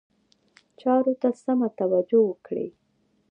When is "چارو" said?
0.79-1.13